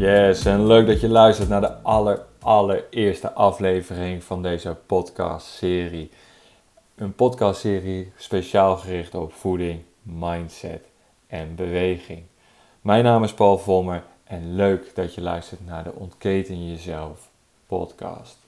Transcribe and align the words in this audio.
Yes, 0.00 0.44
en 0.44 0.66
leuk 0.66 0.86
dat 0.86 1.00
je 1.00 1.08
luistert 1.08 1.48
naar 1.48 1.60
de 1.60 1.72
aller, 1.82 2.22
allereerste 2.38 3.32
aflevering 3.32 4.24
van 4.24 4.42
deze 4.42 4.76
podcastserie. 4.86 6.10
Een 6.94 7.14
podcastserie 7.14 8.12
speciaal 8.16 8.76
gericht 8.76 9.14
op 9.14 9.32
voeding, 9.32 9.80
mindset 10.02 10.84
en 11.26 11.54
beweging. 11.54 12.22
Mijn 12.80 13.04
naam 13.04 13.24
is 13.24 13.34
Paul 13.34 13.58
Volmer 13.58 14.02
en 14.24 14.54
leuk 14.54 14.94
dat 14.94 15.14
je 15.14 15.20
luistert 15.20 15.66
naar 15.66 15.84
de 15.84 15.92
Ontketen 15.92 16.68
Jezelf 16.68 17.28
podcast. 17.66 18.38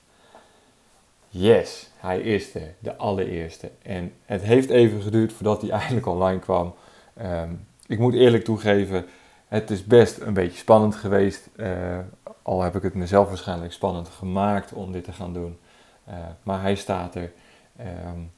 Yes, 1.29 1.91
hij 1.97 2.21
is 2.21 2.55
er, 2.55 2.75
de 2.79 2.97
allereerste. 2.97 3.71
En 3.83 4.13
het 4.25 4.43
heeft 4.43 4.71
even 4.71 5.03
geduurd 5.03 5.33
voordat 5.33 5.61
hij 5.61 5.71
eigenlijk 5.81 6.07
online 6.07 6.41
kwam. 6.41 6.75
Ehm, 7.15 7.51
ik 7.87 7.99
moet 7.99 8.15
eerlijk 8.15 8.45
toegeven, 8.45 9.07
het 9.53 9.71
is 9.71 9.85
best 9.85 10.21
een 10.21 10.35
beetje 10.35 10.59
spannend 10.59 10.95
geweest. 10.95 11.49
Uh, 11.57 11.99
al 12.43 12.63
heb 12.63 12.77
ik 12.77 12.83
het 12.83 12.95
mezelf 12.95 13.29
waarschijnlijk 13.29 13.73
spannend 13.73 14.09
gemaakt 14.09 14.73
om 14.73 14.93
dit 14.93 15.05
te 15.05 15.13
gaan 15.13 15.33
doen. 15.33 15.59
Uh, 16.09 16.15
maar 16.43 16.61
hij 16.61 16.75
staat 16.75 17.15
er. 17.15 17.33
Um, 17.81 18.31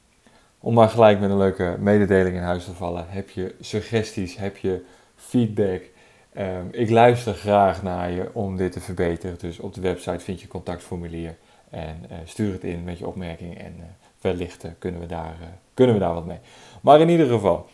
om 0.59 0.73
maar 0.73 0.89
gelijk 0.89 1.19
met 1.19 1.29
een 1.29 1.37
leuke 1.37 1.75
mededeling 1.79 2.35
in 2.35 2.41
huis 2.41 2.65
te 2.65 2.73
vallen. 2.73 3.05
Heb 3.07 3.29
je 3.29 3.55
suggesties? 3.59 4.37
Heb 4.37 4.57
je 4.57 4.85
feedback? 5.15 5.81
Um, 6.37 6.67
ik 6.71 6.89
luister 6.89 7.33
graag 7.33 7.83
naar 7.83 8.11
je 8.11 8.29
om 8.33 8.57
dit 8.57 8.71
te 8.71 8.81
verbeteren. 8.81 9.37
Dus 9.39 9.59
op 9.59 9.73
de 9.73 9.81
website 9.81 10.19
vind 10.19 10.41
je 10.41 10.47
contactformulier. 10.47 11.35
En 11.69 12.05
uh, 12.11 12.17
stuur 12.25 12.51
het 12.51 12.63
in 12.63 12.83
met 12.83 12.97
je 12.97 13.07
opmerking. 13.07 13.57
En 13.57 13.75
wellicht 14.21 14.65
kunnen, 14.79 14.99
we 14.99 15.07
daar, 15.07 15.35
kunnen 15.73 15.95
we 15.95 16.01
daar 16.01 16.13
wat 16.13 16.25
mee. 16.25 16.39
Maar 16.81 16.99
in 16.99 17.09
ieder 17.09 17.27
geval. 17.27 17.69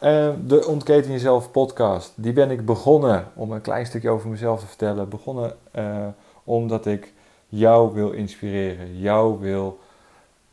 De 0.00 0.64
Ontketen 0.68 1.10
Jezelf 1.10 1.50
podcast, 1.50 2.12
die 2.16 2.32
ben 2.32 2.50
ik 2.50 2.64
begonnen 2.64 3.26
om 3.34 3.52
een 3.52 3.60
klein 3.60 3.86
stukje 3.86 4.10
over 4.10 4.28
mezelf 4.28 4.60
te 4.60 4.66
vertellen. 4.66 5.08
Begonnen 5.08 5.56
uh, 5.74 6.06
omdat 6.44 6.86
ik 6.86 7.12
jou 7.48 7.94
wil 7.94 8.10
inspireren, 8.10 8.98
jou 8.98 9.40
wil 9.40 9.78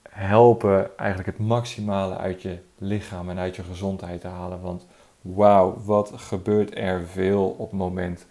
helpen 0.10 0.98
eigenlijk 0.98 1.38
het 1.38 1.48
maximale 1.48 2.18
uit 2.18 2.42
je 2.42 2.58
lichaam 2.78 3.30
en 3.30 3.38
uit 3.38 3.56
je 3.56 3.64
gezondheid 3.64 4.22
te 4.22 4.28
halen. 4.28 4.62
Want 4.62 4.86
wauw, 5.22 5.78
wat 5.86 6.12
gebeurt 6.16 6.78
er 6.78 7.04
veel 7.04 7.56
op 7.58 7.70
het 7.70 7.80
moment 7.80 8.26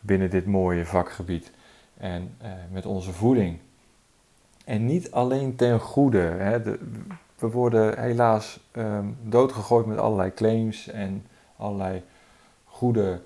binnen 0.00 0.30
dit 0.30 0.46
mooie 0.46 0.86
vakgebied 0.86 1.52
en 1.96 2.34
uh, 2.42 2.48
met 2.70 2.86
onze 2.86 3.12
voeding. 3.12 3.58
En 4.64 4.86
niet 4.86 5.10
alleen 5.10 5.56
ten 5.56 5.80
goede. 5.80 6.18
Hè, 6.18 6.62
de, 6.62 6.78
we 7.38 7.50
worden 7.50 8.00
helaas 8.00 8.60
um, 8.72 9.16
doodgegooid 9.22 9.86
met 9.86 9.98
allerlei 9.98 10.34
claims 10.34 10.88
en 10.88 11.26
allerlei 11.56 12.02
goede 12.64 13.20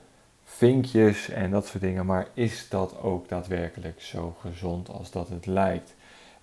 vinkjes 0.44 1.28
en 1.28 1.50
dat 1.50 1.66
soort 1.66 1.82
dingen. 1.82 2.06
Maar 2.06 2.28
is 2.34 2.68
dat 2.68 3.02
ook 3.02 3.28
daadwerkelijk 3.28 4.00
zo 4.00 4.36
gezond 4.40 4.88
als 4.88 5.10
dat 5.10 5.28
het 5.28 5.46
lijkt? 5.46 5.94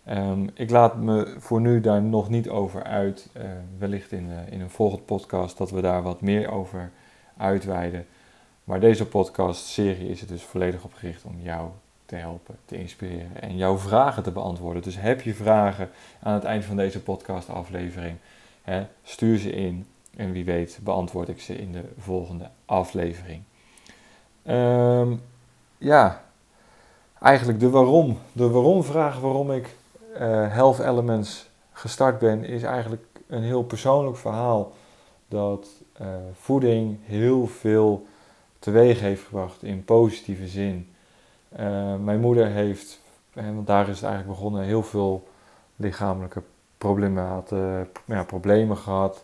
Um, 0.10 0.50
ik 0.54 0.70
laat 0.70 0.98
me 0.98 1.36
voor 1.38 1.62
nu 1.62 1.82
daar 1.82 2.02
nog 2.02 2.30
niet 2.30 2.50
over 2.50 2.84
uit. 2.84 3.30
Uh, 3.38 3.44
wellicht 3.78 4.12
in, 4.12 4.30
uh, 4.30 4.52
in 4.52 4.62
een 4.62 4.70
volgende 4.70 5.04
podcast 5.04 5.58
dat 5.58 5.72
we 5.72 5.82
daar 5.82 6.04
wat 6.04 6.22
meer 6.22 6.52
over 6.52 6.92
uitweiden. 7.38 8.06
Maar 8.64 8.80
deze 8.80 9.08
podcast-serie 9.08 10.10
is 10.10 10.22
er 10.22 10.28
dus 10.28 10.44
volledig 10.44 10.84
op 10.84 10.94
gericht 10.94 11.23
om 11.23 11.36
jou 11.42 11.70
te 12.08 12.16
helpen, 12.16 12.55
te 12.66 12.77
inspireren 12.77 13.41
en 13.41 13.58
jouw 13.58 13.77
vragen 13.77 14.23
te 14.23 14.31
beantwoorden. 14.31 14.81
Dus 14.81 15.00
heb 15.00 15.22
je 15.22 15.33
vragen 15.33 15.89
aan 16.19 16.33
het 16.33 16.44
eind 16.44 16.66
van 16.66 16.75
deze 16.75 17.02
podcastaflevering, 17.02 18.17
stuur 19.03 19.38
ze 19.38 19.52
in 19.52 19.86
en 20.16 20.31
wie 20.31 20.45
weet 20.45 20.80
beantwoord 20.83 21.30
ik 21.30 21.41
ze 21.41 21.58
in 21.58 21.72
de 21.72 21.83
volgende 21.97 22.49
aflevering. 22.66 23.41
Um, 24.47 25.22
ja, 25.77 26.23
eigenlijk 27.21 27.59
de 27.59 27.70
waarom. 27.70 28.17
De 28.32 28.49
waarom-vraag 28.49 29.20
waarom 29.20 29.52
ik 29.52 29.76
uh, 30.14 30.20
Health 30.53 30.80
Elements 30.80 31.49
gestart 31.71 32.20
ben, 32.20 32.43
is 32.43 32.64
eigenlijk 32.64 33.05
een 33.27 33.43
heel 33.43 33.64
persoonlijk 33.64 34.17
verhaal 34.17 34.73
dat 35.27 35.67
uh, 36.02 36.08
voeding 36.33 36.98
heel 37.03 37.48
veel 37.48 38.05
teweeg 38.59 38.99
heeft 38.99 39.23
gebracht 39.23 39.64
in 39.64 39.83
positieve 39.83 40.48
zin. 40.48 40.92
Uh, 41.59 41.95
mijn 41.95 42.19
moeder 42.19 42.47
heeft, 42.47 42.99
want 43.33 43.67
daar 43.67 43.89
is 43.89 43.95
het 43.95 44.05
eigenlijk 44.09 44.39
begonnen, 44.39 44.63
heel 44.63 44.83
veel 44.83 45.27
lichamelijke 45.75 46.41
problemen, 46.77 47.43
ja, 48.05 48.23
problemen 48.23 48.77
gehad. 48.77 49.23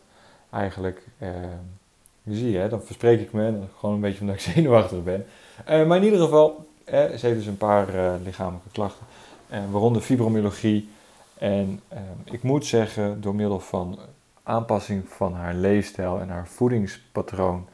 Eigenlijk, 0.49 1.07
je 2.23 2.35
ziet 2.35 2.55
hè, 2.55 2.69
dan 2.69 2.81
verspreek 2.81 3.21
ik 3.21 3.33
me, 3.33 3.59
gewoon 3.77 3.95
een 3.95 4.01
beetje 4.01 4.21
omdat 4.21 4.35
ik 4.35 4.41
zenuwachtig 4.53 5.03
ben. 5.03 5.25
Maar 5.65 5.97
in 5.97 6.03
ieder 6.03 6.19
geval, 6.19 6.67
ze 6.85 7.19
heeft 7.21 7.35
dus 7.35 7.45
een 7.45 7.57
paar 7.57 7.87
lichamelijke 8.23 8.69
klachten, 8.71 9.05
waaronder 9.71 10.01
fibromyalgie. 10.01 10.89
En 11.37 11.81
ik 12.23 12.43
moet 12.43 12.65
zeggen, 12.65 13.21
door 13.21 13.35
middel 13.35 13.59
van 13.59 13.99
aanpassing 14.43 15.09
van 15.09 15.33
haar 15.33 15.53
leefstijl 15.53 16.19
en 16.19 16.29
haar 16.29 16.47
voedingspatroon, 16.47 17.67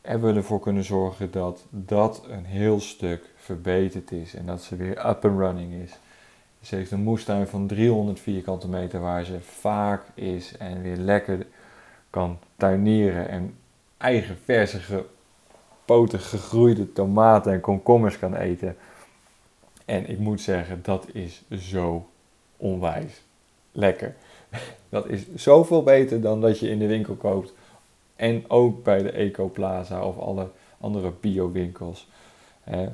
hebben 0.00 0.32
we 0.32 0.38
ervoor 0.38 0.60
kunnen 0.60 0.84
zorgen 0.84 1.30
dat 1.30 1.64
dat 1.70 2.22
een 2.28 2.44
heel 2.44 2.80
stuk 2.80 3.29
verbeterd 3.40 4.12
is 4.12 4.34
en 4.34 4.46
dat 4.46 4.62
ze 4.62 4.76
weer 4.76 5.06
up 5.06 5.24
and 5.24 5.38
running 5.38 5.72
is. 5.72 5.98
Ze 6.60 6.76
heeft 6.76 6.90
een 6.90 7.02
moestuin 7.02 7.46
van 7.46 7.66
300 7.66 8.20
vierkante 8.20 8.68
meter 8.68 9.00
waar 9.00 9.24
ze 9.24 9.40
vaak 9.40 10.02
is 10.14 10.56
en 10.56 10.82
weer 10.82 10.96
lekker 10.96 11.46
kan 12.10 12.38
tuinieren 12.56 13.28
en 13.28 13.54
eigen 13.96 14.38
verse 14.44 14.78
gepoten 14.80 16.20
gegroeide 16.20 16.92
tomaten 16.92 17.52
en 17.52 17.60
komkommers 17.60 18.18
kan 18.18 18.34
eten. 18.34 18.76
En 19.84 20.08
ik 20.08 20.18
moet 20.18 20.40
zeggen, 20.40 20.80
dat 20.82 21.06
is 21.12 21.42
zo 21.50 22.08
onwijs 22.56 23.22
lekker. 23.72 24.14
Dat 24.88 25.08
is 25.08 25.34
zoveel 25.34 25.82
beter 25.82 26.20
dan 26.20 26.40
dat 26.40 26.58
je 26.58 26.68
in 26.68 26.78
de 26.78 26.86
winkel 26.86 27.14
koopt. 27.14 27.52
En 28.16 28.44
ook 28.48 28.82
bij 28.82 29.02
de 29.02 29.10
Ecoplaza 29.10 30.04
of 30.04 30.18
alle 30.18 30.50
andere 30.80 31.12
bio-winkels 31.20 32.08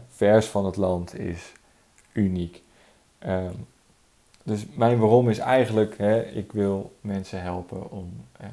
vers 0.08 0.46
van 0.46 0.64
het 0.64 0.76
land 0.76 1.18
is 1.18 1.52
uniek. 2.12 2.62
Um, 3.26 3.66
dus 4.42 4.66
mijn 4.74 4.98
waarom 4.98 5.28
is 5.28 5.38
eigenlijk, 5.38 5.98
hè, 5.98 6.22
ik 6.22 6.52
wil 6.52 6.92
mensen 7.00 7.42
helpen 7.42 7.90
om 7.90 8.26
uh, 8.40 8.46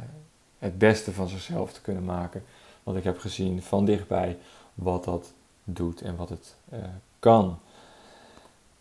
het 0.59 0.77
beste 0.77 1.11
van 1.11 1.27
zichzelf 1.27 1.73
te 1.73 1.81
kunnen 1.81 2.05
maken. 2.05 2.43
Want 2.83 2.97
ik 2.97 3.03
heb 3.03 3.19
gezien 3.19 3.61
van 3.61 3.85
dichtbij 3.85 4.37
wat 4.73 5.03
dat 5.03 5.33
doet 5.63 6.01
en 6.01 6.15
wat 6.15 6.29
het 6.29 6.55
uh, 6.73 6.79
kan. 7.19 7.59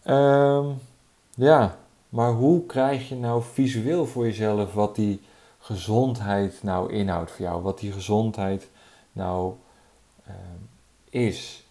Um, 0.05 0.79
ja, 1.35 1.77
maar 2.09 2.33
hoe 2.33 2.67
krijg 2.67 3.09
je 3.09 3.15
nou 3.15 3.43
visueel 3.43 4.07
voor 4.07 4.25
jezelf 4.25 4.75
wat 4.75 4.95
die 4.95 5.21
gezondheid 5.59 6.63
nou 6.63 6.93
inhoudt 6.93 7.31
voor 7.31 7.45
jou? 7.45 7.63
Wat 7.63 7.79
die 7.79 7.93
gezondheid 7.93 8.69
nou 9.13 9.55
uh, 10.29 10.35
is? 11.11 11.62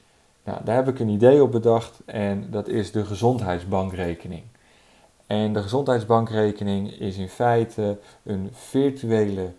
Nou, 0.44 0.64
daar 0.64 0.76
heb 0.76 0.88
ik 0.88 1.00
een 1.00 1.10
idee 1.10 1.44
op 1.44 1.52
bedacht 1.52 2.02
en 2.06 2.52
dat 2.52 2.68
is 2.68 2.92
de 2.92 3.06
gezondheidsbankrekening. 3.06 4.44
En 5.28 5.54
de 5.54 5.62
gezondheidsbankrekening 5.62 6.92
is 6.92 7.18
in 7.18 7.30
feite 7.30 8.00
een 8.24 8.50
virtuele 8.52 9.52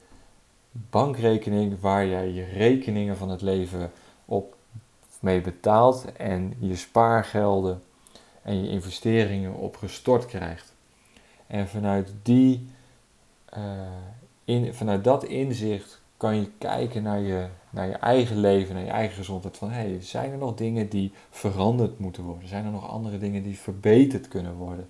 bankrekening 0.71 1.81
waar 1.81 2.07
jij 2.07 2.33
je 2.33 2.45
rekeningen 2.45 3.17
van 3.17 3.29
het 3.29 3.43
leven 3.43 3.93
op 4.25 4.57
mee 5.21 5.41
betaalt 5.41 6.13
en 6.17 6.55
je 6.59 6.77
spaargelden 6.77 7.83
en 8.43 8.63
je 8.63 8.69
investeringen 8.69 9.55
op 9.55 9.77
gestort 9.77 10.27
krijgt. 10.27 10.75
En 11.47 11.69
vanuit, 11.69 12.13
die, 12.23 12.69
uh, 13.57 13.63
in, 14.45 14.75
vanuit 14.75 15.05
dat 15.05 15.25
inzicht 15.25 16.02
kan 16.23 16.37
je 16.37 16.51
kijken 16.59 17.03
naar 17.03 17.21
je, 17.21 17.47
naar 17.71 17.87
je 17.87 17.95
eigen 17.95 18.39
leven, 18.39 18.75
naar 18.75 18.85
je 18.85 18.91
eigen 18.91 19.17
gezondheid. 19.17 19.57
Van 19.57 19.71
hey, 19.71 19.97
zijn 20.01 20.31
er 20.33 20.39
nog 20.39 20.55
dingen 20.55 20.89
die 20.89 21.13
veranderd 21.31 21.99
moeten 21.99 22.23
worden? 22.23 22.49
Zijn 22.49 22.65
er 22.65 22.71
nog 22.71 22.89
andere 22.89 23.19
dingen 23.19 23.43
die 23.43 23.59
verbeterd 23.59 24.29
kunnen 24.29 24.55
worden? 24.55 24.89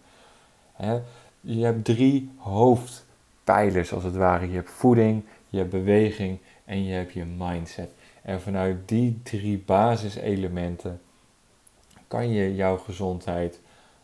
je 1.41 1.65
hebt 1.65 1.85
drie 1.85 2.31
hoofdpijlers 2.37 3.93
als 3.93 4.05
het 4.05 4.17
ware. 4.17 4.49
Je 4.49 4.55
hebt 4.55 4.71
voeding, 4.71 5.25
je 5.49 5.59
hebt 5.59 5.71
beweging 5.71 6.39
en 6.65 6.85
je 6.85 6.93
hebt 6.93 7.13
je 7.13 7.25
mindset. 7.25 7.91
En 8.23 8.41
vanuit 8.41 8.89
die 8.89 9.21
drie 9.23 9.59
basiselementen 9.59 11.01
kan 12.09 12.31
je 12.31 12.55
jouw 12.55 12.77
gezondheid 12.77 13.61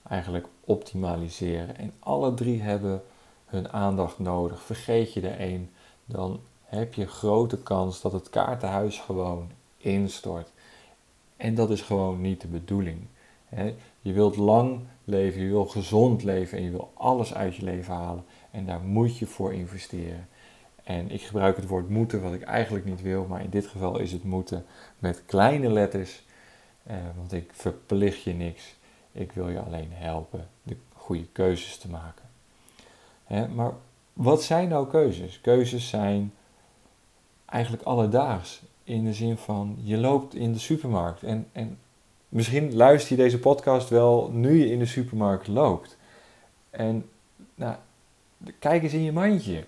eigenlijk 0.09 0.47
optimaliseren. 0.65 1.77
En 1.77 1.93
alle 1.99 2.35
drie 2.35 2.63
hebben 2.63 3.03
hun 3.47 3.73
aandacht 3.73 4.19
nodig. 4.19 4.63
Vergeet 4.63 5.13
je 5.13 5.21
er 5.21 5.39
één, 5.39 5.71
dan 6.05 6.41
heb 6.69 6.95
je 6.95 7.07
grote 7.07 7.59
kans 7.59 8.01
dat 8.01 8.13
het 8.13 8.31
kaartenhuis 8.31 8.99
gewoon 8.99 9.51
instort. 9.77 10.53
En 11.37 11.55
dat 11.55 11.71
is 11.71 11.83
gewoon 11.83 12.21
niet 12.21 12.41
de 12.41 12.49
bedoeling. 12.49 12.99
Je 14.01 14.13
wilt 14.13 14.37
lang 14.37 14.81
leven, 15.05 15.41
je 15.41 15.49
wil 15.49 15.67
gezond 15.67 16.23
leven 16.23 16.59
en 16.59 16.65
je 16.65 16.71
wil 16.71 16.91
alles 16.95 17.35
uit 17.35 17.57
je 17.57 17.65
leven 17.65 17.95
halen. 17.95 18.25
En 18.51 18.67
daar 18.67 18.81
moet 18.81 19.19
je 19.19 19.27
voor 19.27 19.55
investeren. 19.55 20.29
En 20.85 21.11
ik 21.11 21.23
gebruik 21.23 21.57
het 21.57 21.67
woord 21.67 21.89
moeten, 21.89 22.23
wat 22.23 22.33
ik 22.33 22.43
eigenlijk 22.43 22.85
niet 22.85 23.03
wil, 23.03 23.25
maar 23.25 23.43
in 23.43 23.51
dit 23.51 23.67
geval 23.67 23.99
is 23.99 24.13
het 24.13 24.25
moeten 24.25 24.65
met 24.99 25.23
kleine 25.27 25.69
letters. 25.69 26.23
want 27.17 27.33
ik 27.33 27.51
verplicht 27.53 28.23
je 28.23 28.33
niks. 28.33 28.77
Ik 29.13 29.33
wil 29.33 29.49
je 29.49 29.61
alleen 29.61 29.91
helpen 29.93 30.49
de 30.63 30.77
goede 30.93 31.27
keuzes 31.33 31.79
te 31.79 31.89
maken. 31.89 32.25
maar 33.55 33.73
wat 34.13 34.43
zijn 34.43 34.69
nou 34.69 34.89
keuzes? 34.89 35.41
Keuzes 35.41 35.89
zijn 35.89 36.33
eigenlijk 37.51 37.83
alledaags. 37.83 38.63
In 38.85 39.05
de 39.05 39.13
zin 39.13 39.37
van, 39.37 39.77
je 39.83 39.97
loopt 39.97 40.35
in 40.35 40.53
de 40.53 40.59
supermarkt. 40.59 41.23
En, 41.23 41.47
en 41.53 41.79
misschien 42.29 42.75
luister 42.75 43.17
je 43.17 43.23
deze 43.23 43.39
podcast 43.39 43.89
wel 43.89 44.31
nu 44.33 44.59
je 44.59 44.71
in 44.71 44.79
de 44.79 44.87
supermarkt 44.87 45.49
loopt. 45.49 45.97
En 46.71 47.09
nou, 47.55 47.77
kijk 48.59 48.83
eens 48.83 48.93
in 48.93 49.03
je 49.03 49.13
mandje. 49.13 49.65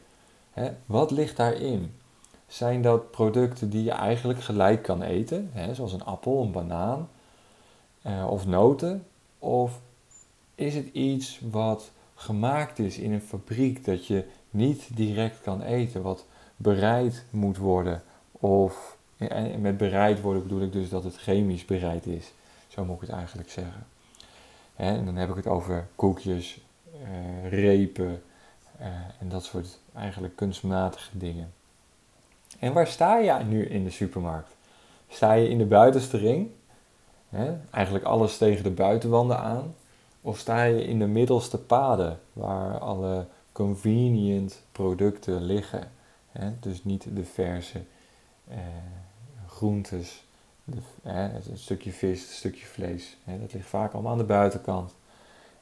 wat 0.86 1.10
ligt 1.10 1.36
daarin? 1.36 1.94
Zijn 2.46 2.82
dat 2.82 3.10
producten 3.10 3.70
die 3.70 3.84
je 3.84 3.90
eigenlijk 3.90 4.40
gelijk 4.40 4.82
kan 4.82 5.02
eten? 5.02 5.50
zoals 5.72 5.92
een 5.92 6.04
appel, 6.04 6.42
een 6.42 6.52
banaan 6.52 7.08
eh, 8.02 8.26
of 8.30 8.46
noten? 8.46 9.06
Of 9.38 9.80
is 10.54 10.74
het 10.74 10.88
iets 10.92 11.40
wat 11.50 11.90
gemaakt 12.14 12.78
is 12.78 12.98
in 12.98 13.12
een 13.12 13.20
fabriek 13.20 13.84
dat 13.84 14.06
je 14.06 14.24
niet 14.50 14.96
direct 14.96 15.40
kan 15.40 15.62
eten, 15.62 16.02
wat 16.02 16.26
bereid 16.62 17.24
moet 17.30 17.56
worden? 17.56 18.02
Of 18.32 18.96
met 19.58 19.76
bereid 19.76 20.20
worden 20.20 20.42
bedoel 20.42 20.62
ik 20.62 20.72
dus 20.72 20.88
dat 20.88 21.04
het 21.04 21.16
chemisch 21.16 21.64
bereid 21.64 22.06
is. 22.06 22.32
Zo 22.68 22.84
moet 22.84 22.94
ik 22.94 23.00
het 23.00 23.10
eigenlijk 23.10 23.50
zeggen. 23.50 23.86
En 24.76 25.04
dan 25.04 25.16
heb 25.16 25.28
ik 25.28 25.36
het 25.36 25.46
over 25.46 25.86
koekjes, 25.96 26.60
uh, 26.92 27.50
repen 27.50 28.22
uh, 28.80 28.86
en 29.18 29.28
dat 29.28 29.44
soort 29.44 29.78
eigenlijk 29.94 30.36
kunstmatige 30.36 31.18
dingen. 31.18 31.52
En 32.58 32.72
waar 32.72 32.86
sta 32.86 33.18
je 33.18 33.32
nu 33.44 33.66
in 33.66 33.84
de 33.84 33.90
supermarkt? 33.90 34.56
Sta 35.08 35.32
je 35.32 35.48
in 35.48 35.58
de 35.58 35.66
buitenste 35.66 36.16
ring? 36.16 36.50
Hè? 37.28 37.56
Eigenlijk 37.70 38.04
alles 38.04 38.38
tegen 38.38 38.62
de 38.62 38.70
buitenwanden 38.70 39.38
aan? 39.38 39.74
Of 40.20 40.38
sta 40.38 40.62
je 40.62 40.84
in 40.84 40.98
de 40.98 41.06
middelste 41.06 41.58
paden 41.58 42.20
waar 42.32 42.78
alle 42.78 43.26
convenient 43.52 44.62
producten 44.72 45.42
liggen? 45.42 45.90
Hè? 46.32 46.50
Dus 46.60 46.84
niet 46.84 47.06
de 47.16 47.24
verse 47.24 47.82
eh, 48.48 48.58
groentes, 49.46 50.24
de, 50.64 50.78
hè, 51.02 51.34
een 51.34 51.58
stukje 51.58 51.92
vis, 51.92 52.28
een 52.28 52.34
stukje 52.34 52.66
vlees. 52.66 53.16
Hè? 53.24 53.40
Dat 53.40 53.52
ligt 53.52 53.68
vaak 53.68 53.92
allemaal 53.92 54.12
aan 54.12 54.18
de 54.18 54.24
buitenkant. 54.24 54.94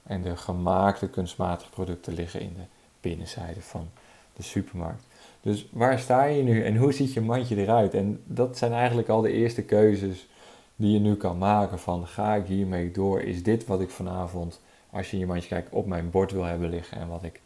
En 0.02 0.22
de 0.22 0.36
gemaakte 0.36 1.08
kunstmatige 1.08 1.70
producten 1.70 2.14
liggen 2.14 2.40
in 2.40 2.54
de 2.54 2.64
binnenzijde 3.00 3.60
van 3.60 3.88
de 4.32 4.42
supermarkt. 4.42 5.04
Dus 5.40 5.68
waar 5.72 5.98
sta 5.98 6.24
je 6.24 6.42
nu 6.42 6.64
en 6.64 6.76
hoe 6.76 6.92
ziet 6.92 7.12
je 7.12 7.20
mandje 7.20 7.56
eruit? 7.56 7.94
En 7.94 8.22
dat 8.24 8.58
zijn 8.58 8.72
eigenlijk 8.72 9.08
al 9.08 9.20
de 9.20 9.32
eerste 9.32 9.62
keuzes 9.62 10.28
die 10.76 10.92
je 10.92 10.98
nu 10.98 11.14
kan 11.14 11.38
maken 11.38 11.78
van 11.78 12.06
ga 12.06 12.34
ik 12.34 12.46
hiermee 12.46 12.90
door? 12.90 13.20
Is 13.20 13.42
dit 13.42 13.66
wat 13.66 13.80
ik 13.80 13.90
vanavond, 13.90 14.60
als 14.90 15.06
je 15.06 15.12
in 15.12 15.18
je 15.18 15.26
mandje 15.26 15.48
kijkt, 15.48 15.70
op 15.70 15.86
mijn 15.86 16.10
bord 16.10 16.32
wil 16.32 16.44
hebben 16.44 16.68
liggen 16.68 16.98
en 16.98 17.08
wat 17.08 17.22
ik 17.22 17.40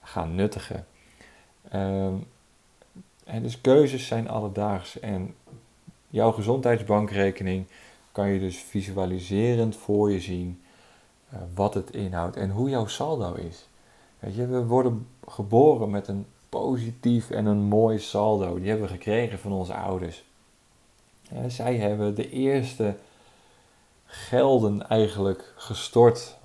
ga 0.00 0.24
nuttigen? 0.24 0.86
Um, 1.74 2.26
en 3.32 3.42
dus 3.42 3.60
keuzes 3.60 4.06
zijn 4.06 4.28
alledaags 4.28 5.00
en 5.00 5.34
jouw 6.08 6.32
gezondheidsbankrekening 6.32 7.66
kan 8.12 8.28
je 8.28 8.38
dus 8.38 8.56
visualiserend 8.56 9.76
voor 9.76 10.12
je 10.12 10.20
zien 10.20 10.62
uh, 11.32 11.38
wat 11.54 11.74
het 11.74 11.90
inhoudt 11.90 12.36
en 12.36 12.50
hoe 12.50 12.70
jouw 12.70 12.86
saldo 12.86 13.34
is. 13.34 13.68
Weet 14.18 14.34
je, 14.34 14.46
we 14.46 14.64
worden 14.64 15.06
geboren 15.28 15.90
met 15.90 16.08
een 16.08 16.26
positief 16.48 17.30
en 17.30 17.46
een 17.46 17.62
mooi 17.62 17.98
saldo. 17.98 18.58
Die 18.58 18.68
hebben 18.68 18.86
we 18.86 18.92
gekregen 18.92 19.38
van 19.38 19.52
onze 19.52 19.74
ouders. 19.74 20.24
zij 21.46 21.76
hebben 21.76 22.14
de 22.14 22.30
eerste 22.30 22.94
gelden 24.06 24.88
eigenlijk 24.88 25.52
gestort. 25.56 26.36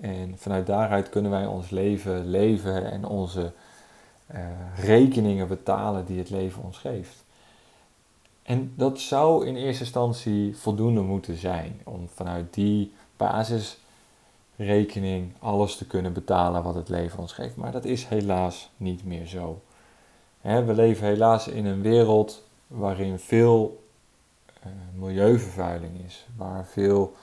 En 0.00 0.34
vanuit 0.36 0.66
daaruit 0.66 1.08
kunnen 1.08 1.30
wij 1.30 1.46
ons 1.46 1.70
leven 1.70 2.26
leven 2.26 2.90
en 2.90 3.04
onze 3.04 3.52
uh, 4.34 4.40
rekeningen 4.76 5.48
betalen 5.48 6.04
die 6.04 6.18
het 6.18 6.30
leven 6.30 6.62
ons 6.62 6.78
geeft. 6.78 7.24
En 8.42 8.72
dat 8.76 9.00
zou 9.00 9.46
in 9.46 9.56
eerste 9.56 9.82
instantie 9.82 10.56
voldoende 10.56 11.00
moeten 11.00 11.36
zijn 11.36 11.80
om 11.84 12.08
vanuit 12.14 12.54
die 12.54 12.92
basis 13.16 13.78
rekening 14.56 15.32
alles 15.38 15.76
te 15.76 15.86
kunnen 15.86 16.12
betalen 16.12 16.62
wat 16.62 16.74
het 16.74 16.88
leven 16.88 17.18
ons 17.18 17.32
geeft. 17.32 17.56
Maar 17.56 17.72
dat 17.72 17.84
is 17.84 18.04
helaas 18.04 18.70
niet 18.76 19.04
meer 19.04 19.26
zo. 19.26 19.60
we 20.40 20.74
leven 20.74 21.06
helaas 21.06 21.48
in 21.48 21.66
een 21.66 21.82
wereld 21.82 22.42
waarin 22.66 23.18
veel 23.18 23.82
uh, 24.66 24.72
milieuvervuiling 24.94 25.92
is, 26.06 26.26
waar 26.36 26.66
veel 26.66 27.16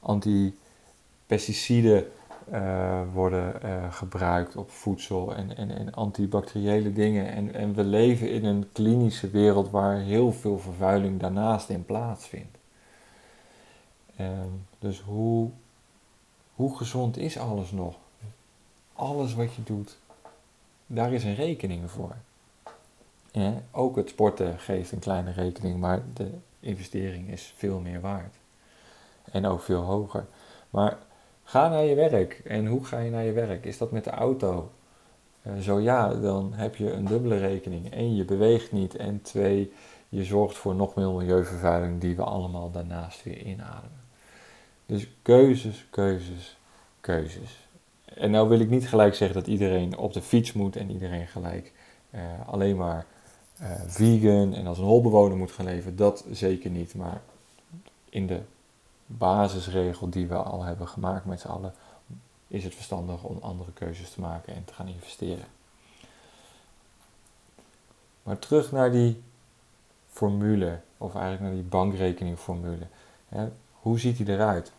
antipesticiden 0.00 2.06
uh, 2.52 3.00
worden 3.12 3.54
uh, 3.64 3.92
gebruikt 3.92 4.56
op 4.56 4.70
voedsel 4.70 5.34
en, 5.34 5.56
en, 5.56 5.70
en, 5.70 5.94
antibacteriële 5.94 6.92
dingen. 6.92 7.32
En, 7.32 7.54
en 7.54 7.74
we 7.74 7.84
leven 7.84 8.30
in 8.30 8.44
een 8.44 8.68
klinische 8.72 9.30
wereld 9.30 9.70
waar 9.70 9.96
heel 9.96 10.32
veel 10.32 10.58
vervuiling 10.58 11.20
daarnaast 11.20 11.68
in 11.68 11.84
plaatsvindt. 11.84 12.58
Um, 14.20 14.66
dus 14.78 15.00
hoe 15.00 15.50
hoe 16.54 16.76
gezond 16.76 17.16
is 17.16 17.38
alles 17.38 17.70
nog? 17.70 17.94
Alles 18.92 19.34
wat 19.34 19.54
je 19.54 19.62
doet, 19.62 19.98
daar 20.86 21.12
is 21.12 21.24
een 21.24 21.34
rekening 21.34 21.90
voor. 21.90 22.16
Ook 23.70 23.96
het 23.96 24.08
sporten 24.08 24.58
geeft 24.58 24.92
een 24.92 24.98
kleine 24.98 25.30
rekening, 25.30 25.80
maar 25.80 26.02
de 26.14 26.30
investering 26.60 27.28
is 27.28 27.54
veel 27.56 27.80
meer 27.80 28.00
waard. 28.00 28.34
En 29.30 29.46
ook 29.46 29.60
veel 29.60 29.82
hoger. 29.82 30.26
Maar 30.70 30.98
ga 31.44 31.68
naar 31.68 31.84
je 31.84 31.94
werk. 31.94 32.40
En 32.44 32.66
hoe 32.66 32.84
ga 32.84 32.98
je 32.98 33.10
naar 33.10 33.24
je 33.24 33.32
werk? 33.32 33.64
Is 33.64 33.78
dat 33.78 33.90
met 33.90 34.04
de 34.04 34.10
auto? 34.10 34.70
Uh, 35.46 35.58
zo 35.58 35.80
ja, 35.80 36.14
dan 36.14 36.52
heb 36.54 36.76
je 36.76 36.92
een 36.92 37.04
dubbele 37.04 37.38
rekening. 37.38 37.86
Eén, 37.90 38.14
je 38.14 38.24
beweegt 38.24 38.72
niet. 38.72 38.96
En 38.96 39.22
twee, 39.22 39.72
je 40.08 40.24
zorgt 40.24 40.56
voor 40.56 40.74
nog 40.74 40.94
meer 40.94 41.10
milieuvervuiling 41.10 42.00
die 42.00 42.16
we 42.16 42.22
allemaal 42.22 42.70
daarnaast 42.70 43.22
weer 43.22 43.38
inademen. 43.38 44.02
Dus 44.86 45.08
keuzes, 45.22 45.86
keuzes, 45.90 46.58
keuzes. 47.00 47.68
En 48.04 48.30
nou 48.30 48.48
wil 48.48 48.60
ik 48.60 48.70
niet 48.70 48.88
gelijk 48.88 49.14
zeggen 49.14 49.36
dat 49.36 49.46
iedereen 49.46 49.98
op 49.98 50.12
de 50.12 50.22
fiets 50.22 50.52
moet 50.52 50.76
en 50.76 50.90
iedereen 50.90 51.26
gelijk 51.26 51.72
uh, 52.14 52.20
alleen 52.46 52.76
maar 52.76 53.06
uh, 53.60 53.68
vegan 53.86 54.54
en 54.54 54.66
als 54.66 54.78
een 54.78 54.84
holbewoner 54.84 55.36
moet 55.36 55.52
gaan 55.52 55.64
leven. 55.64 55.96
Dat 55.96 56.24
zeker 56.30 56.70
niet. 56.70 56.94
Maar 56.94 57.22
in 58.08 58.26
de 58.26 58.40
basisregel 59.18 60.10
die 60.10 60.26
we 60.26 60.36
al 60.36 60.62
hebben 60.62 60.88
gemaakt 60.88 61.24
met 61.24 61.40
z'n 61.40 61.48
allen, 61.48 61.74
is 62.48 62.64
het 62.64 62.74
verstandig 62.74 63.22
om 63.22 63.38
andere 63.40 63.72
keuzes 63.72 64.10
te 64.10 64.20
maken 64.20 64.54
en 64.54 64.64
te 64.64 64.74
gaan 64.74 64.88
investeren. 64.88 65.44
Maar 68.22 68.38
terug 68.38 68.72
naar 68.72 68.92
die 68.92 69.22
formule, 70.08 70.80
of 70.98 71.14
eigenlijk 71.14 71.42
naar 71.42 71.52
die 71.52 71.70
bankrekeningformule. 71.70 72.86
Hoe 73.72 73.98
ziet 73.98 74.16
die 74.16 74.28
eruit? 74.28 74.72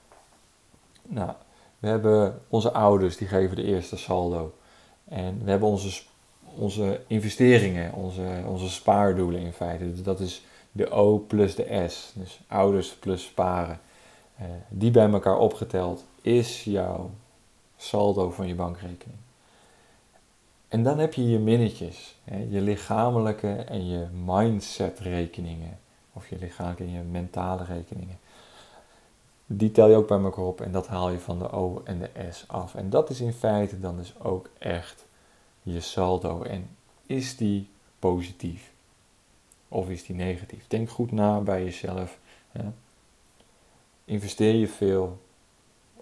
Nou, 1.01 1.31
we 1.79 1.87
hebben 1.87 2.41
onze 2.49 2.71
ouders, 2.71 3.17
die 3.17 3.27
geven 3.27 3.55
de 3.55 3.63
eerste 3.63 3.97
saldo. 3.97 4.53
En 5.03 5.43
we 5.43 5.49
hebben 5.49 5.69
onze, 5.69 6.03
onze 6.55 7.01
investeringen, 7.07 7.93
onze, 7.93 8.43
onze 8.45 8.69
spaardoelen 8.69 9.41
in 9.41 9.53
feite. 9.53 9.91
Dus 9.91 10.03
dat 10.03 10.19
is 10.19 10.45
de 10.71 10.89
O 10.89 11.17
plus 11.17 11.55
de 11.55 11.85
S. 11.87 12.11
Dus 12.15 12.39
ouders 12.47 12.95
plus 12.95 13.23
sparen. 13.23 13.79
Uh, 14.41 14.47
die 14.69 14.91
bij 14.91 15.09
elkaar 15.09 15.37
opgeteld 15.37 16.05
is 16.21 16.63
jouw 16.63 17.11
saldo 17.77 18.29
van 18.29 18.47
je 18.47 18.55
bankrekening. 18.55 19.19
En 20.67 20.83
dan 20.83 20.99
heb 20.99 21.13
je 21.13 21.29
je 21.29 21.39
minnetjes, 21.39 22.17
hè, 22.23 22.45
je 22.49 22.61
lichamelijke 22.61 23.53
en 23.53 23.87
je 23.87 24.07
mindset 24.25 24.99
rekeningen. 24.99 25.79
Of 26.13 26.29
je 26.29 26.37
lichamelijke 26.37 26.83
en 26.83 26.91
je 26.91 27.01
mentale 27.01 27.63
rekeningen 27.63 28.17
die 29.45 29.71
tel 29.71 29.89
je 29.89 29.95
ook 29.95 30.07
bij 30.07 30.19
elkaar 30.19 30.45
op 30.45 30.61
en 30.61 30.71
dat 30.71 30.87
haal 30.87 31.09
je 31.09 31.19
van 31.19 31.39
de 31.39 31.49
O 31.49 31.81
en 31.83 31.99
de 31.99 32.09
S 32.31 32.43
af. 32.47 32.75
En 32.75 32.89
dat 32.89 33.09
is 33.09 33.21
in 33.21 33.33
feite 33.33 33.79
dan 33.79 33.97
dus 33.97 34.19
ook 34.19 34.49
echt 34.57 35.05
je 35.61 35.79
saldo. 35.79 36.41
En 36.41 36.69
is 37.05 37.37
die 37.37 37.69
positief 37.99 38.71
of 39.67 39.89
is 39.89 40.05
die 40.05 40.15
negatief? 40.15 40.67
Denk 40.67 40.89
goed 40.89 41.11
na 41.11 41.39
bij 41.39 41.63
jezelf. 41.63 42.19
Investeer 44.05 44.53
je 44.53 44.67
veel 44.67 45.21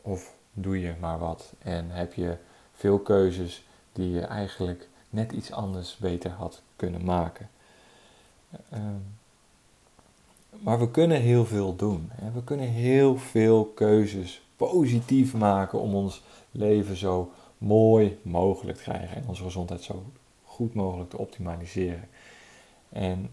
of 0.01 0.35
doe 0.53 0.79
je 0.79 0.93
maar 0.99 1.19
wat? 1.19 1.53
En 1.59 1.89
heb 1.89 2.13
je 2.13 2.37
veel 2.73 2.99
keuzes 2.99 3.65
die 3.91 4.11
je 4.11 4.21
eigenlijk 4.21 4.89
net 5.09 5.31
iets 5.31 5.51
anders 5.51 5.97
beter 5.97 6.31
had 6.31 6.61
kunnen 6.75 7.05
maken? 7.05 7.49
Uh, 8.73 8.79
maar 10.49 10.79
we 10.79 10.91
kunnen 10.91 11.21
heel 11.21 11.45
veel 11.45 11.75
doen. 11.75 12.11
We 12.33 12.43
kunnen 12.43 12.67
heel 12.67 13.17
veel 13.17 13.65
keuzes 13.65 14.41
positief 14.55 15.33
maken 15.33 15.79
om 15.79 15.95
ons 15.95 16.23
leven 16.51 16.95
zo 16.95 17.31
mooi 17.57 18.19
mogelijk 18.21 18.77
te 18.77 18.83
krijgen 18.83 19.17
en 19.17 19.27
onze 19.27 19.43
gezondheid 19.43 19.81
zo 19.81 20.03
goed 20.43 20.73
mogelijk 20.73 21.09
te 21.09 21.17
optimaliseren. 21.17 22.09
En 22.89 23.29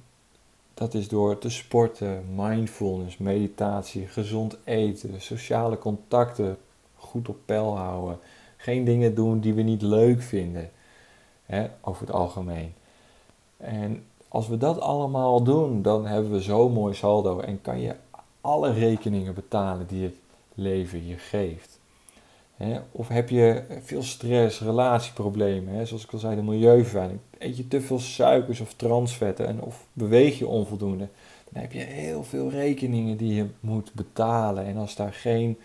dat 0.75 0.95
is 0.95 1.09
door 1.09 1.39
te 1.39 1.51
sporten, 1.51 2.25
mindfulness, 2.35 3.19
meditatie, 3.19 4.07
gezond 4.07 4.57
eten, 4.65 5.21
sociale 5.21 5.79
contacten 5.79 6.59
goed 6.97 7.29
op 7.29 7.37
peil 7.45 7.77
houden. 7.77 8.19
Geen 8.57 8.85
dingen 8.85 9.15
doen 9.15 9.41
die 9.41 9.55
we 9.55 9.63
niet 9.63 9.83
leuk 9.83 10.23
vinden, 10.23 10.71
hè, 11.47 11.67
over 11.81 12.07
het 12.07 12.15
algemeen. 12.15 12.75
En 13.57 14.05
als 14.29 14.49
we 14.49 14.57
dat 14.57 14.81
allemaal 14.81 15.43
doen, 15.43 15.83
dan 15.83 16.07
hebben 16.07 16.31
we 16.31 16.41
zo'n 16.41 16.73
mooi 16.73 16.95
saldo 16.95 17.41
en 17.41 17.61
kan 17.61 17.81
je 17.81 17.95
alle 18.41 18.73
rekeningen 18.73 19.35
betalen 19.35 19.87
die 19.87 20.05
het 20.05 20.15
leven 20.55 21.07
je 21.07 21.17
geeft. 21.17 21.79
Of 22.93 23.09
heb 23.09 23.29
je 23.29 23.65
veel 23.83 24.03
stress, 24.03 24.61
relatieproblemen, 24.61 25.87
zoals 25.87 26.05
ik 26.05 26.13
al 26.13 26.19
zei, 26.19 26.37
de 26.37 26.43
milieuvervuiling. 26.43 27.21
Eet 27.41 27.57
je 27.57 27.69
te 27.69 27.81
veel 27.81 27.99
suikers 27.99 28.61
of 28.61 28.75
transvetten 28.75 29.47
en 29.47 29.63
of 29.63 29.87
beweeg 29.93 30.39
je 30.39 30.47
onvoldoende, 30.47 31.09
dan 31.51 31.63
heb 31.63 31.73
je 31.73 31.79
heel 31.79 32.25
veel 32.25 32.51
rekeningen 32.51 33.17
die 33.17 33.35
je 33.35 33.47
moet 33.61 33.93
betalen. 33.95 34.65
En 34.65 34.77
als 34.77 34.97
daar 34.97 35.13
geen 35.13 35.59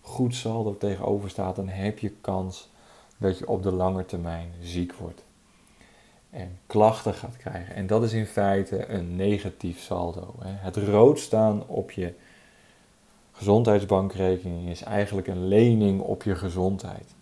goed 0.00 0.34
saldo 0.34 0.76
tegenover 0.76 1.30
staat, 1.30 1.56
dan 1.56 1.68
heb 1.68 1.98
je 1.98 2.12
kans 2.20 2.68
dat 3.16 3.38
je 3.38 3.48
op 3.48 3.62
de 3.62 3.72
lange 3.72 4.04
termijn 4.04 4.52
ziek 4.62 4.92
wordt. 4.92 5.24
En 6.30 6.58
klachten 6.66 7.14
gaat 7.14 7.36
krijgen. 7.36 7.74
En 7.74 7.86
dat 7.86 8.02
is 8.02 8.12
in 8.12 8.26
feite 8.26 8.88
een 8.88 9.16
negatief 9.16 9.80
saldo. 9.80 10.34
Het 10.42 10.76
rood 10.76 11.18
staan 11.18 11.66
op 11.66 11.90
je 11.90 12.14
gezondheidsbankrekening 13.32 14.68
is 14.68 14.82
eigenlijk 14.82 15.26
een 15.26 15.48
lening 15.48 16.00
op 16.00 16.22
je 16.22 16.34
gezondheid. 16.34 17.14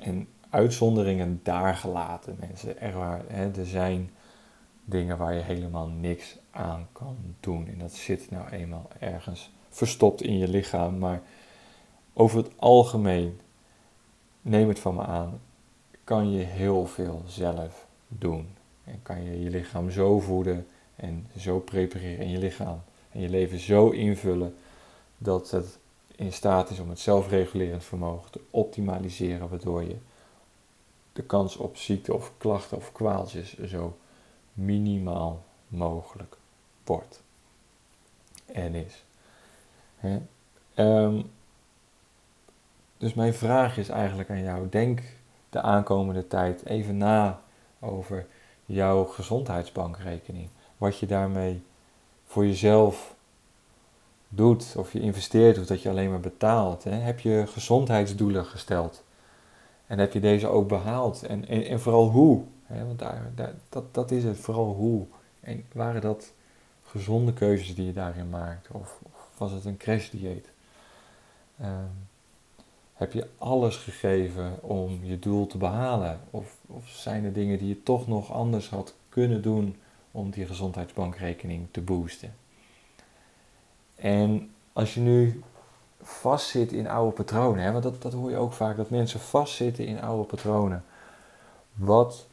En 0.00 0.28
uitzonderingen 0.50 1.40
daar 1.42 1.74
gelaten, 1.74 2.36
mensen. 2.40 2.92
Waar, 2.94 3.22
hè, 3.26 3.50
er 3.50 3.66
zijn 3.66 4.10
dingen 4.84 5.18
waar 5.18 5.34
je 5.34 5.40
helemaal 5.40 5.86
niks 5.86 6.38
aan 6.50 6.88
kan 6.92 7.16
doen. 7.40 7.68
En 7.68 7.78
dat 7.78 7.92
zit 7.92 8.30
nou 8.30 8.48
eenmaal 8.48 8.88
ergens 8.98 9.50
verstopt 9.68 10.22
in 10.22 10.38
je 10.38 10.48
lichaam. 10.48 10.98
Maar 10.98 11.22
over 12.12 12.38
het 12.38 12.50
algemeen, 12.56 13.40
neem 14.42 14.68
het 14.68 14.78
van 14.78 14.94
me 14.94 15.04
aan, 15.04 15.40
kan 16.04 16.30
je 16.30 16.44
heel 16.44 16.86
veel 16.86 17.22
zelf 17.26 17.86
doen. 18.08 18.48
En 18.84 19.02
kan 19.02 19.22
je 19.24 19.40
je 19.42 19.50
lichaam 19.50 19.90
zo 19.90 20.20
voeden 20.20 20.66
en 20.96 21.26
zo 21.38 21.58
prepareren 21.58 22.24
in 22.24 22.30
je 22.30 22.38
lichaam 22.38 22.80
en 23.12 23.20
je 23.20 23.28
leven 23.28 23.58
zo 23.58 23.90
invullen 23.90 24.54
dat 25.18 25.50
het 25.50 25.78
in 26.16 26.32
staat 26.32 26.70
is 26.70 26.78
om 26.78 26.88
het 26.88 26.98
zelfregulerend 26.98 27.84
vermogen 27.84 28.30
te 28.30 28.40
optimaliseren, 28.50 29.48
waardoor 29.48 29.82
je 29.82 29.96
de 31.16 31.22
kans 31.22 31.56
op 31.56 31.76
ziekte 31.76 32.14
of 32.14 32.32
klachten 32.38 32.76
of 32.76 32.92
kwaaltjes 32.92 33.58
zo 33.58 33.96
minimaal 34.52 35.44
mogelijk 35.68 36.36
wordt 36.84 37.22
en 38.46 38.74
is. 38.74 39.04
Ehm, 40.74 41.22
dus 42.98 43.14
mijn 43.14 43.34
vraag 43.34 43.76
is 43.76 43.88
eigenlijk 43.88 44.30
aan 44.30 44.42
jou: 44.42 44.68
denk 44.68 45.02
de 45.50 45.60
aankomende 45.60 46.26
tijd 46.26 46.66
even 46.66 46.96
na 46.96 47.40
over 47.80 48.26
jouw 48.66 49.04
gezondheidsbankrekening. 49.04 50.48
Wat 50.78 50.98
je 50.98 51.06
daarmee 51.06 51.62
voor 52.26 52.46
jezelf 52.46 53.14
doet, 54.28 54.74
of 54.76 54.92
je 54.92 55.00
investeert, 55.00 55.58
of 55.58 55.66
dat 55.66 55.82
je 55.82 55.88
alleen 55.88 56.10
maar 56.10 56.20
betaalt. 56.20 56.84
Hè? 56.84 56.90
Heb 56.90 57.20
je 57.20 57.44
gezondheidsdoelen 57.46 58.44
gesteld? 58.44 59.04
En 59.86 59.98
heb 59.98 60.12
je 60.12 60.20
deze 60.20 60.46
ook 60.46 60.68
behaald? 60.68 61.22
En, 61.22 61.48
en, 61.48 61.80
vooral 61.80 62.08
hoe? 62.08 62.44
Want 62.68 62.98
daar, 62.98 63.30
daar, 63.34 63.54
dat, 63.68 63.94
dat 63.94 64.10
is 64.10 64.24
het, 64.24 64.38
vooral 64.38 64.74
hoe. 64.74 65.06
En 65.40 65.64
waren 65.72 66.00
dat 66.00 66.32
gezonde 66.84 67.32
keuzes 67.32 67.74
die 67.74 67.86
je 67.86 67.92
daarin 67.92 68.30
maakt? 68.30 68.68
Of, 68.70 69.00
of 69.02 69.30
was 69.38 69.52
het 69.52 69.64
een 69.64 69.76
crashdieet? 69.76 70.50
Um, 71.60 72.08
heb 72.96 73.12
je 73.12 73.28
alles 73.38 73.76
gegeven 73.76 74.62
om 74.62 74.98
je 75.02 75.18
doel 75.18 75.46
te 75.46 75.58
behalen? 75.58 76.20
Of, 76.30 76.56
of 76.66 76.88
zijn 76.88 77.24
er 77.24 77.32
dingen 77.32 77.58
die 77.58 77.68
je 77.68 77.82
toch 77.82 78.06
nog 78.06 78.32
anders 78.32 78.68
had 78.68 78.94
kunnen 79.08 79.42
doen 79.42 79.76
om 80.10 80.30
die 80.30 80.46
gezondheidsbankrekening 80.46 81.66
te 81.70 81.80
boosten? 81.80 82.34
En 83.94 84.50
als 84.72 84.94
je 84.94 85.00
nu 85.00 85.42
vastzit 86.02 86.72
in 86.72 86.88
oude 86.88 87.14
patronen, 87.14 87.64
hè, 87.64 87.72
want 87.72 87.82
dat, 87.82 88.02
dat 88.02 88.12
hoor 88.12 88.30
je 88.30 88.36
ook 88.36 88.52
vaak, 88.52 88.76
dat 88.76 88.90
mensen 88.90 89.20
vastzitten 89.20 89.86
in 89.86 90.00
oude 90.00 90.24
patronen. 90.24 90.84
Wat 91.74 92.26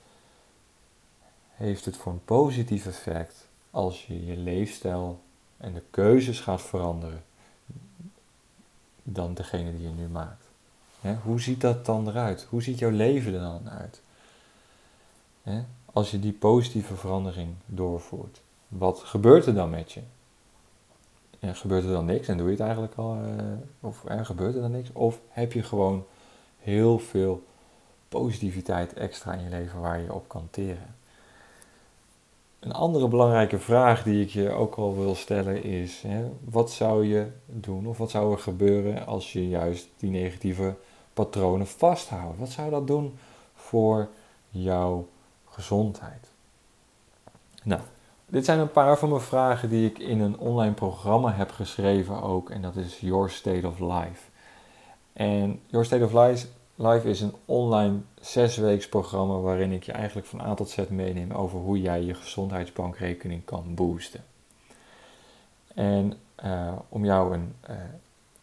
heeft 1.55 1.85
het 1.85 1.97
voor 1.97 2.11
een 2.11 2.23
positief 2.25 2.85
effect 2.85 3.47
als 3.71 4.05
je 4.05 4.25
je 4.25 4.37
leefstijl 4.37 5.19
en 5.57 5.73
de 5.73 5.83
keuzes 5.89 6.39
gaat 6.39 6.61
veranderen 6.61 7.23
dan 9.03 9.33
degene 9.33 9.71
die 9.71 9.87
je 9.87 9.93
nu 9.93 10.07
maakt? 10.07 10.45
Hè, 11.01 11.15
hoe 11.15 11.41
ziet 11.41 11.61
dat 11.61 11.85
dan 11.85 12.07
eruit? 12.07 12.47
Hoe 12.49 12.61
ziet 12.61 12.79
jouw 12.79 12.89
leven 12.89 13.33
er 13.33 13.39
dan 13.39 13.69
uit? 13.69 14.01
Hè, 15.43 15.63
als 15.85 16.11
je 16.11 16.19
die 16.19 16.33
positieve 16.33 16.95
verandering 16.95 17.55
doorvoert, 17.65 18.41
wat 18.67 18.99
gebeurt 18.99 19.45
er 19.45 19.53
dan 19.53 19.69
met 19.69 19.91
je? 19.91 20.01
Gebeurt 21.51 21.83
er 21.83 21.91
dan 21.91 22.05
niks 22.05 22.27
en 22.27 22.37
doe 22.37 22.45
je 22.45 22.51
het 22.51 22.61
eigenlijk 22.61 22.95
al, 22.95 23.15
uh, 23.15 23.43
of 23.79 24.03
uh, 24.09 24.25
gebeurt 24.25 24.55
er 24.55 24.61
dan 24.61 24.71
niks? 24.71 24.91
Of 24.91 25.21
heb 25.29 25.53
je 25.53 25.63
gewoon 25.63 26.05
heel 26.59 26.99
veel 26.99 27.43
positiviteit 28.09 28.93
extra 28.93 29.33
in 29.33 29.43
je 29.43 29.49
leven 29.49 29.81
waar 29.81 30.01
je 30.01 30.13
op 30.13 30.27
kan 30.27 30.47
teren? 30.51 30.95
Een 32.59 32.71
andere 32.71 33.07
belangrijke 33.07 33.59
vraag 33.59 34.03
die 34.03 34.21
ik 34.21 34.29
je 34.29 34.49
ook 34.49 34.75
al 34.75 34.97
wil 34.97 35.15
stellen 35.15 35.63
is: 35.63 36.01
hè, 36.01 36.29
wat 36.49 36.71
zou 36.71 37.05
je 37.05 37.27
doen 37.45 37.87
of 37.87 37.97
wat 37.97 38.09
zou 38.09 38.31
er 38.31 38.39
gebeuren 38.39 39.05
als 39.05 39.33
je 39.33 39.49
juist 39.49 39.87
die 39.97 40.09
negatieve 40.09 40.75
patronen 41.13 41.67
vasthoudt? 41.67 42.39
Wat 42.39 42.49
zou 42.49 42.69
dat 42.69 42.87
doen 42.87 43.17
voor 43.53 44.09
jouw 44.49 45.07
gezondheid? 45.49 46.27
Nou, 47.63 47.81
dit 48.33 48.45
zijn 48.45 48.59
een 48.59 48.71
paar 48.71 48.97
van 48.97 49.09
mijn 49.09 49.21
vragen 49.21 49.69
die 49.69 49.89
ik 49.89 49.99
in 49.99 50.19
een 50.19 50.37
online 50.37 50.73
programma 50.73 51.33
heb 51.33 51.51
geschreven 51.51 52.21
ook. 52.21 52.49
En 52.49 52.61
dat 52.61 52.75
is 52.75 52.99
Your 52.99 53.29
State 53.29 53.67
of 53.67 53.79
Life. 53.79 54.29
En 55.13 55.59
Your 55.65 55.85
State 55.85 56.03
of 56.03 56.13
Life, 56.75 57.09
is 57.09 57.21
een 57.21 57.33
online 57.45 57.99
zesweeks 58.19 58.89
programma 58.89 59.35
waarin 59.35 59.71
ik 59.71 59.83
je 59.83 59.91
eigenlijk 59.91 60.27
van 60.27 60.41
A 60.41 60.53
tot 60.53 60.69
Z 60.69 60.77
meeneem 60.89 61.31
over 61.31 61.59
hoe 61.59 61.81
jij 61.81 62.03
je 62.03 62.13
gezondheidsbankrekening 62.13 63.45
kan 63.45 63.75
boosten. 63.75 64.23
En 65.73 66.13
uh, 66.45 66.73
om 66.89 67.05
jou 67.05 67.33
een 67.33 67.55
uh, 67.69 67.75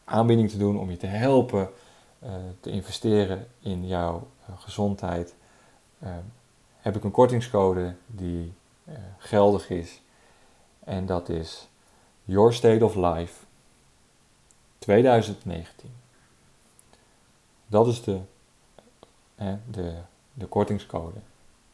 aanbieding 0.04 0.50
te 0.50 0.58
doen, 0.58 0.78
om 0.78 0.90
je 0.90 0.96
te 0.96 1.06
helpen 1.06 1.68
uh, 2.24 2.30
te 2.60 2.70
investeren 2.70 3.46
in 3.60 3.86
jouw 3.86 4.26
gezondheid, 4.56 5.34
heb 6.80 6.96
ik 6.96 7.04
een 7.04 7.10
kortingscode 7.10 7.94
die 8.06 8.52
geldig 9.18 9.70
is. 9.70 10.00
En 10.84 11.06
dat 11.06 11.28
is 11.28 11.68
Your 12.24 12.52
State 12.52 12.84
of 12.84 12.94
Life 12.94 13.44
2019. 14.78 15.90
Dat 17.66 17.86
is 17.86 18.02
de, 18.02 18.20
de, 19.70 19.94
de 20.32 20.46
kortingscode. 20.46 21.18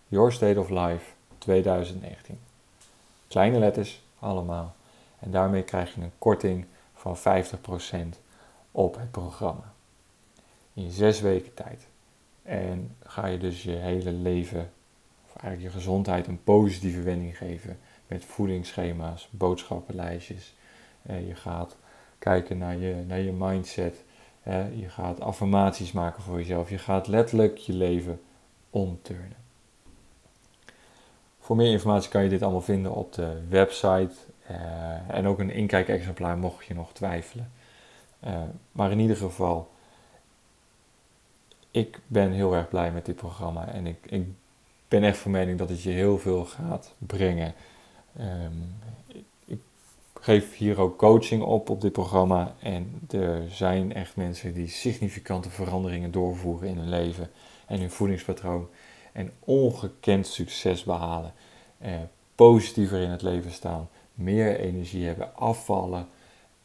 Your 0.08 0.32
State 0.32 0.60
of 0.60 0.68
Life 0.68 1.12
2019. 1.38 2.38
Kleine 3.28 3.58
letters 3.58 4.02
allemaal. 4.18 4.74
En 5.18 5.30
daarmee 5.30 5.62
krijg 5.62 5.94
je 5.94 6.00
een 6.00 6.12
korting 6.18 6.66
van 6.94 7.16
50% 7.16 8.18
op 8.72 8.96
het 8.96 9.10
programma. 9.10 9.72
In 10.72 10.90
zes 10.90 11.20
weken 11.20 11.54
tijd. 11.54 11.86
En 12.42 12.96
ga 13.02 13.26
je 13.26 13.38
dus 13.38 13.62
je 13.62 13.70
hele 13.70 14.12
leven 14.12 14.72
eigenlijk 15.40 15.72
je 15.72 15.78
gezondheid 15.78 16.26
een 16.26 16.42
positieve 16.44 17.02
wending 17.02 17.36
geven 17.36 17.78
met 18.06 18.24
voedingsschema's, 18.24 19.28
boodschappenlijstjes. 19.30 20.54
Eh, 21.02 21.28
je 21.28 21.34
gaat 21.34 21.76
kijken 22.18 22.58
naar 22.58 22.76
je, 22.76 23.04
naar 23.06 23.20
je 23.20 23.32
mindset. 23.32 24.04
je 24.74 24.88
gaat 24.88 25.20
affirmaties 25.20 25.92
maken 25.92 26.22
voor 26.22 26.38
jezelf. 26.38 26.70
Je 26.70 26.78
gaat 26.78 27.06
letterlijk 27.06 27.56
je 27.56 27.72
leven 27.72 28.20
omturnen. 28.70 29.36
Voor 31.46 31.56
meer 31.56 31.72
informatie 31.72 32.10
kan 32.10 32.22
je 32.22 32.28
dit 32.28 32.42
allemaal 32.42 32.60
vinden 32.60 32.92
op 32.92 33.12
de 33.12 33.42
website. 33.48 34.14
Eh, 34.46 35.08
en 35.08 35.26
ook 35.26 35.38
een 35.38 35.50
inkijkexemplaar 35.50 36.38
mocht 36.38 36.66
je 36.66 36.74
nog 36.74 36.92
twijfelen. 36.92 37.52
Uh, 38.24 38.42
maar 38.72 38.90
in 38.90 38.98
ieder 38.98 39.16
geval, 39.16 39.70
ik 41.70 42.00
ben 42.06 42.32
heel 42.32 42.54
erg 42.54 42.68
blij 42.68 42.92
met 42.92 43.06
dit 43.06 43.16
programma. 43.16 43.68
En 43.68 43.86
ik, 43.86 43.96
ik 44.06 44.26
ben 44.88 45.04
echt 45.04 45.18
van 45.18 45.30
mening 45.30 45.58
dat 45.58 45.68
het 45.68 45.82
je 45.82 45.90
heel 45.90 46.18
veel 46.18 46.44
gaat 46.44 46.94
brengen. 46.98 47.54
Um, 48.20 48.74
ik 49.44 49.60
geef 50.20 50.56
hier 50.56 50.80
ook 50.80 50.98
coaching 50.98 51.42
op 51.42 51.70
op 51.70 51.80
dit 51.80 51.92
programma. 51.92 52.54
En 52.58 53.00
er 53.10 53.42
zijn 53.50 53.94
echt 53.94 54.16
mensen 54.16 54.54
die 54.54 54.68
significante 54.68 55.50
veranderingen 55.50 56.10
doorvoeren 56.10 56.68
in 56.68 56.76
hun 56.76 56.88
leven 56.88 57.30
en 57.66 57.78
hun 57.78 57.90
voedingspatroon. 57.90 58.68
En 59.12 59.32
ongekend 59.38 60.26
succes 60.26 60.84
behalen. 60.84 61.32
Uh, 61.82 61.88
positiever 62.34 63.00
in 63.00 63.10
het 63.10 63.22
leven 63.22 63.50
staan, 63.50 63.88
meer 64.14 64.60
energie 64.60 65.06
hebben, 65.06 65.36
afvallen 65.36 66.08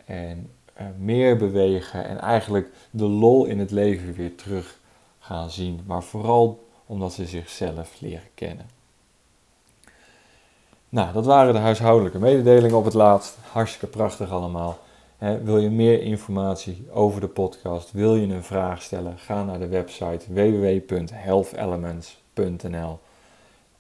en 0.05 0.49
uh, 0.79 0.87
meer 0.97 1.37
bewegen 1.37 2.05
en 2.05 2.19
eigenlijk 2.19 2.69
de 2.91 3.05
lol 3.05 3.45
in 3.45 3.59
het 3.59 3.71
leven 3.71 4.13
weer 4.13 4.35
terug 4.35 4.79
gaan 5.19 5.49
zien, 5.49 5.81
maar 5.85 6.03
vooral 6.03 6.69
omdat 6.91 7.13
ze 7.13 7.25
zichzelf 7.25 8.00
leren 8.00 8.29
kennen. 8.33 8.65
Nou, 10.89 11.13
dat 11.13 11.25
waren 11.25 11.53
de 11.53 11.60
huishoudelijke 11.60 12.19
mededelingen 12.19 12.77
op 12.77 12.86
het 12.86 12.93
laatst. 12.93 13.38
Hartstikke 13.51 13.88
prachtig 13.88 14.31
allemaal. 14.31 14.79
wil 15.17 15.57
je 15.57 15.69
meer 15.69 16.01
informatie 16.01 16.88
over 16.89 17.21
de 17.21 17.27
podcast? 17.27 17.91
Wil 17.91 18.15
je 18.15 18.33
een 18.33 18.43
vraag 18.43 18.81
stellen? 18.81 19.17
Ga 19.17 19.43
naar 19.43 19.60
de 19.60 19.67
website 19.67 20.33
www.healthelements.nl. 20.33 23.00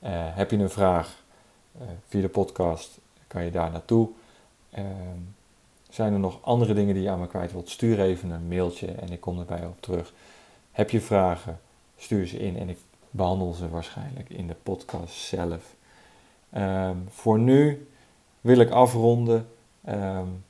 Uh, 0.03 0.09
heb 0.11 0.51
je 0.51 0.57
een 0.57 0.69
vraag 0.69 1.23
uh, 1.81 1.87
via 2.07 2.21
de 2.21 2.29
podcast? 2.29 2.99
Kan 3.27 3.43
je 3.43 3.51
daar 3.51 3.71
naartoe. 3.71 4.09
Uh, 4.77 4.83
zijn 5.89 6.13
er 6.13 6.19
nog 6.19 6.37
andere 6.41 6.73
dingen 6.73 6.93
die 6.93 7.03
je 7.03 7.09
aan 7.09 7.19
me 7.19 7.27
kwijt 7.27 7.51
wilt? 7.51 7.69
Stuur 7.69 7.99
even 7.99 8.29
een 8.29 8.47
mailtje 8.47 8.87
en 8.87 9.11
ik 9.11 9.21
kom 9.21 9.39
erbij 9.39 9.65
op 9.65 9.81
terug. 9.81 10.13
Heb 10.71 10.89
je 10.89 11.01
vragen? 11.01 11.59
Stuur 11.97 12.27
ze 12.27 12.39
in 12.39 12.57
en 12.57 12.69
ik 12.69 12.77
behandel 13.11 13.53
ze 13.53 13.69
waarschijnlijk 13.69 14.29
in 14.29 14.47
de 14.47 14.55
podcast 14.63 15.15
zelf. 15.15 15.75
Um, 16.57 17.05
voor 17.09 17.39
nu 17.39 17.87
wil 18.41 18.59
ik 18.59 18.69
afronden. 18.69 19.47
Um, 19.89 20.43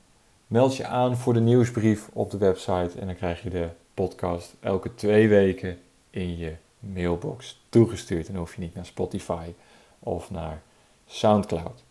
meld 0.46 0.76
je 0.76 0.86
aan 0.86 1.16
voor 1.16 1.32
de 1.32 1.40
nieuwsbrief 1.40 2.08
op 2.12 2.30
de 2.30 2.38
website 2.38 2.98
en 2.98 3.06
dan 3.06 3.16
krijg 3.16 3.42
je 3.42 3.50
de 3.50 3.68
podcast 3.94 4.54
elke 4.60 4.94
twee 4.94 5.28
weken 5.28 5.78
in 6.10 6.36
je 6.36 6.56
mailbox 6.78 7.60
toegestuurd. 7.68 8.28
En 8.28 8.34
hoef 8.34 8.54
je 8.54 8.60
niet 8.60 8.74
naar 8.74 8.86
Spotify 8.86 9.52
of 9.98 10.30
naar 10.30 10.62
SoundCloud. 11.06 11.82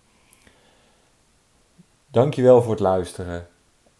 Dankjewel 2.07 2.61
voor 2.61 2.71
het 2.71 2.79
luisteren 2.79 3.47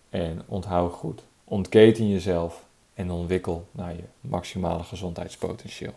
en 0.09 0.41
onthoud 0.47 0.93
goed. 0.93 1.23
Ontketen 1.43 2.09
jezelf 2.09 2.65
en 2.93 3.11
ontwikkel 3.11 3.67
naar 3.71 3.95
je 3.95 4.03
maximale 4.21 4.83
gezondheidspotentieel. 4.83 5.93